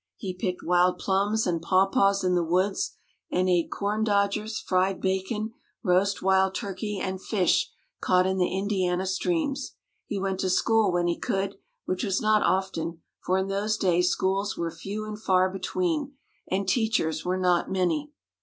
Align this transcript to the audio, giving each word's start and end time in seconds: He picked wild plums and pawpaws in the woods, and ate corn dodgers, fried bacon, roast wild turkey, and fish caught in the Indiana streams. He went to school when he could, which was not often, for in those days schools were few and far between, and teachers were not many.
He 0.15 0.33
picked 0.33 0.63
wild 0.63 0.97
plums 0.97 1.45
and 1.45 1.61
pawpaws 1.61 2.23
in 2.23 2.33
the 2.33 2.43
woods, 2.43 2.95
and 3.29 3.47
ate 3.47 3.69
corn 3.69 4.03
dodgers, 4.03 4.59
fried 4.59 4.99
bacon, 4.99 5.51
roast 5.83 6.23
wild 6.23 6.55
turkey, 6.55 6.99
and 6.99 7.21
fish 7.21 7.69
caught 8.01 8.25
in 8.25 8.39
the 8.39 8.49
Indiana 8.51 9.05
streams. 9.05 9.75
He 10.07 10.17
went 10.17 10.39
to 10.39 10.49
school 10.49 10.91
when 10.91 11.05
he 11.05 11.19
could, 11.19 11.59
which 11.85 12.03
was 12.03 12.19
not 12.19 12.41
often, 12.41 12.99
for 13.19 13.37
in 13.37 13.45
those 13.47 13.77
days 13.77 14.09
schools 14.09 14.57
were 14.57 14.71
few 14.71 15.05
and 15.05 15.21
far 15.21 15.51
between, 15.51 16.13
and 16.49 16.67
teachers 16.67 17.23
were 17.23 17.37
not 17.37 17.69
many. 17.71 18.09